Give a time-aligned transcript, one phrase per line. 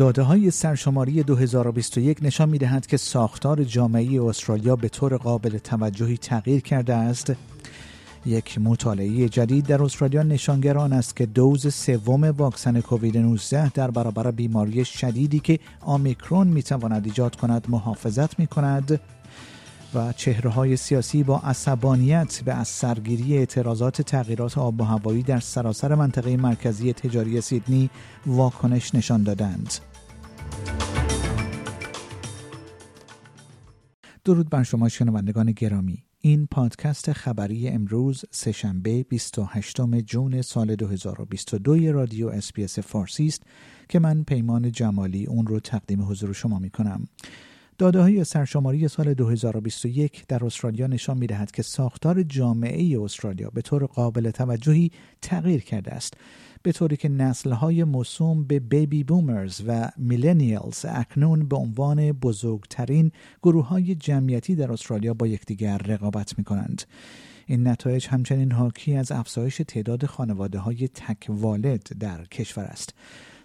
[0.00, 6.16] داده های سرشماری 2021 نشان می دهد که ساختار جامعه استرالیا به طور قابل توجهی
[6.16, 7.32] تغییر کرده است.
[8.26, 13.90] یک مطالعه جدید در استرالیا نشانگر آن است که دوز سوم واکسن کووید 19 در
[13.90, 19.00] برابر بیماری شدیدی که آمیکرون می تواند ایجاد کند محافظت می کند
[19.94, 25.40] و چهره های سیاسی با عصبانیت به از سرگیری اعتراضات تغییرات آب و هوایی در
[25.40, 27.90] سراسر منطقه مرکزی تجاری سیدنی
[28.26, 29.89] واکنش نشان دادند.
[34.24, 42.28] درود بر شما شنوندگان گرامی این پادکست خبری امروز سهشنبه 28 جون سال 2022 رادیو
[42.28, 43.42] اس‌بی‌اس فارسی است
[43.88, 47.08] که من پیمان جمالی اون رو تقدیم حضور شما می کنم.
[47.80, 53.62] داده های سرشماری سال 2021 در استرالیا نشان می دهد که ساختار جامعه استرالیا به
[53.62, 54.90] طور قابل توجهی
[55.22, 56.14] تغییر کرده است
[56.62, 63.68] به طوری که نسلهای موسوم به baby boomers و millennials اکنون به عنوان بزرگترین گروه
[63.68, 66.82] های جمعیتی در استرالیا با یکدیگر رقابت می کنند.
[67.46, 72.94] این نتایج همچنین حاکی از افزایش تعداد خانواده های تک والد در کشور است.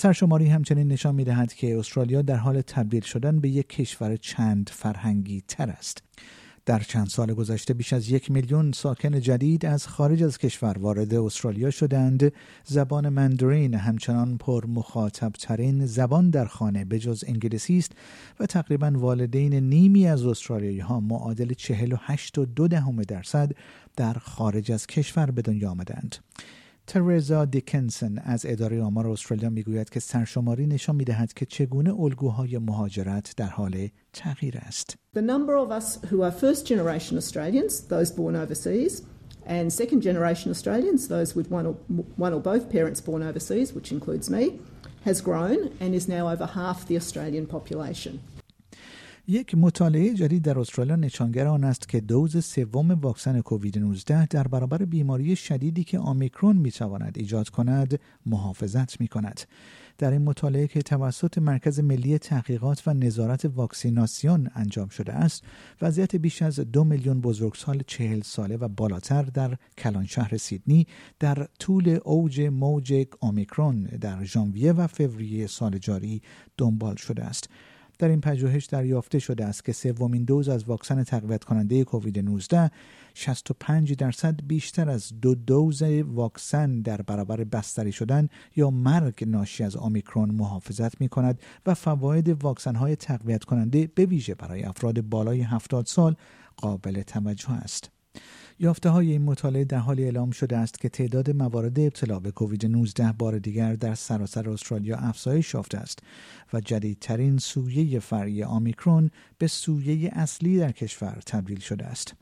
[0.00, 4.70] سرشماری همچنین نشان می دهد که استرالیا در حال تبدیل شدن به یک کشور چند
[4.72, 6.02] فرهنگی تر است.
[6.66, 11.14] در چند سال گذشته بیش از یک میلیون ساکن جدید از خارج از کشور وارد
[11.14, 12.32] استرالیا شدند
[12.64, 17.92] زبان مندرین همچنان پر مخاطب ترین زبان در خانه به جز انگلیسی است
[18.40, 23.52] و تقریبا والدین نیمی از استرالیایی ها معادل 48 و دو دهم درصد
[23.96, 26.16] در خارج از کشور به دنیا آمدند.
[26.88, 33.34] ترزا دیکنسن از اداره آمار استرالیا می‌گوید که سرشماری نشان می‌دهد که چگونه الگوهای مهاجرت
[33.36, 34.96] در حال تغییر است.
[35.16, 39.02] The number of us who are first generation Australians, those born overseas,
[39.46, 41.74] and second generation Australians, those with one or,
[42.16, 44.42] one or both parents born overseas, which includes me,
[45.08, 48.14] has grown and is now over half the Australian population.
[49.30, 54.48] یک مطالعه جدید در استرالیا نشانگر آن است که دوز سوم واکسن کووید 19 در
[54.48, 59.40] برابر بیماری شدیدی که آمیکرون می تواند ایجاد کند محافظت می کند.
[59.98, 65.44] در این مطالعه که توسط مرکز ملی تحقیقات و نظارت واکسیناسیون انجام شده است
[65.82, 70.86] وضعیت بیش از دو میلیون بزرگسال چهل ساله و بالاتر در کلان شهر سیدنی
[71.18, 76.22] در طول اوج موج آمیکرون در ژانویه و فوریه سال جاری
[76.56, 77.48] دنبال شده است
[77.98, 82.70] در این پژوهش دریافته شده است که سومین دوز از واکسن تقویت کننده کووید 19
[83.14, 89.76] 65 درصد بیشتر از دو دوز واکسن در برابر بستری شدن یا مرگ ناشی از
[89.76, 95.40] آمیکرون محافظت می کند و فواید واکسن های تقویت کننده به ویژه برای افراد بالای
[95.40, 96.14] 70 سال
[96.56, 97.90] قابل توجه است.
[98.60, 102.66] یافته های این مطالعه در حالی اعلام شده است که تعداد موارد ابتلا به کووید
[102.66, 105.98] 19 بار دیگر در سراسر استرالیا افزایش یافته است
[106.52, 112.14] و جدیدترین سویه فرعی آمیکرون به سویه اصلی در کشور تبدیل شده است.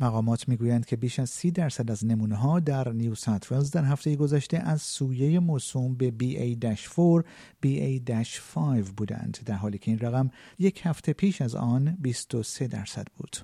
[0.00, 4.16] مقامات می‌گویند که بیش از سی درصد از نمونه ها در نیو ساوت در هفته
[4.16, 7.24] گذشته از سویه موسوم به BA-4
[7.66, 13.36] BA-5 بودند در حالی که این رقم یک هفته پیش از آن 23 درصد بود.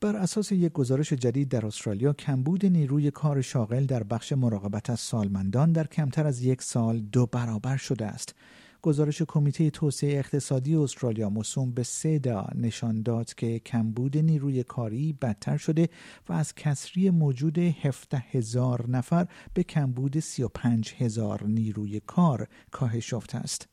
[0.00, 5.00] بر اساس یک گزارش جدید در استرالیا کمبود نیروی کار شاغل در بخش مراقبت از
[5.00, 8.34] سالمندان در کمتر از یک سال دو برابر شده است.
[8.82, 15.56] گزارش کمیته توسعه اقتصادی استرالیا موسوم به سدا نشان داد که کمبود نیروی کاری بدتر
[15.56, 15.88] شده
[16.28, 23.38] و از کسری موجود 17 هزار نفر به کمبود 35 هزار نیروی کار کاهش یافته
[23.38, 23.68] است.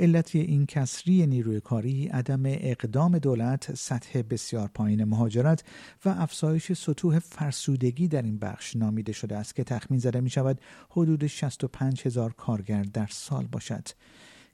[0.00, 5.64] علت این کسری نیروی کاری عدم اقدام دولت سطح بسیار پایین مهاجرت
[6.04, 10.60] و افزایش سطوح فرسودگی در این بخش نامیده شده است که تخمین زده می شود
[10.90, 13.88] حدود 65 هزار کارگر در سال باشد.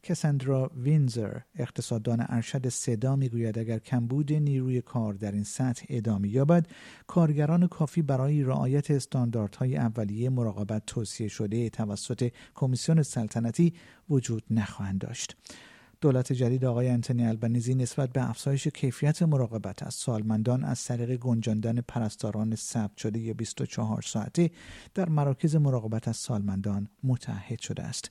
[0.04, 6.66] کساندرا وینزر اقتصاددان ارشد صدا می‌گوید اگر کمبود نیروی کار در این سطح ادامه یابد
[7.06, 13.74] کارگران کافی برای رعایت استانداردهای اولیه مراقبت توصیه شده توسط کمیسیون سلطنتی
[14.10, 15.36] وجود نخواهند داشت.
[16.00, 21.80] دولت جدید آقای انتونی البنیزی نسبت به افزایش کیفیت مراقبت از سالمندان از طریق گنجاندن
[21.80, 24.50] پرستاران ثبت شده 24 ساعته
[24.94, 28.10] در مراکز مراقبت از سالمندان متحد شده است.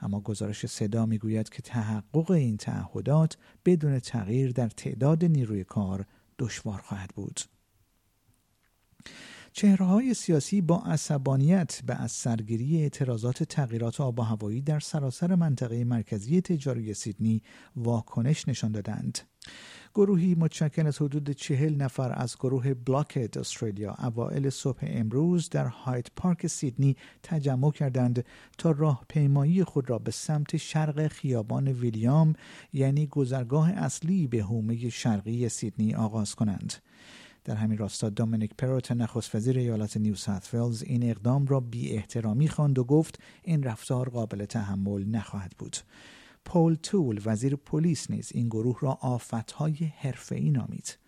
[0.00, 6.06] اما گزارش صدا می‌گوید که تحقق این تعهدات بدون تغییر در تعداد نیروی کار
[6.38, 7.40] دشوار خواهد بود.
[9.58, 15.84] چهرههای سیاسی با عصبانیت به از سرگیری اعتراضات تغییرات آب و هوایی در سراسر منطقه
[15.84, 17.42] مرکزی تجاری سیدنی
[17.76, 19.18] واکنش نشان دادند.
[19.94, 26.06] گروهی متشکل از حدود چهل نفر از گروه بلاکت استرالیا اوائل صبح امروز در هایت
[26.16, 28.24] پارک سیدنی تجمع کردند
[28.58, 32.32] تا راه پیمایی خود را به سمت شرق خیابان ویلیام
[32.72, 36.74] یعنی گذرگاه اصلی به حومه شرقی سیدنی آغاز کنند.
[37.48, 41.92] در همین راستا دومینیک پروت نخست وزیر ایالت نیو ساوت ولز این اقدام را بی
[41.92, 45.76] احترامی خواند و گفت این رفتار قابل تحمل نخواهد بود.
[46.44, 50.98] پول تول وزیر پلیس نیز این گروه را آفتهای حرفه‌ای نامید.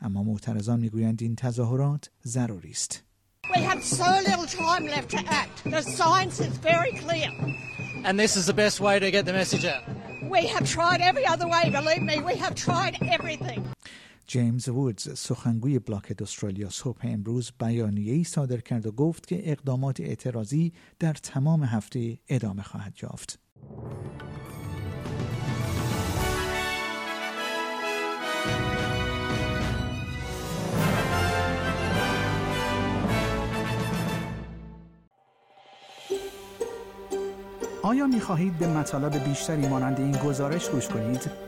[0.00, 3.04] اما معترضان می‌گویند این تظاهرات ضروری است.
[3.54, 5.56] We have so little time left to act.
[5.64, 7.30] The science is very clear.
[8.04, 9.84] And this is the best way to get the message out.
[10.36, 13.60] We have tried every other way, believe me, we have tried everything.
[14.30, 20.00] جیمز وودز سخنگوی بلاکت استرالیا صبح امروز بیانیه ای صادر کرد و گفت که اقدامات
[20.00, 23.38] اعتراضی در تمام هفته ادامه خواهد یافت.
[37.82, 41.47] آیا می خواهید به مطالب بیشتری مانند این گزارش گوش کنید؟